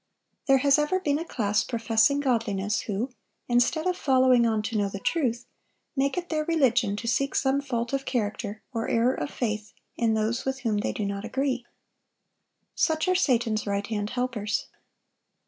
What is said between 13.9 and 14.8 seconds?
helpers.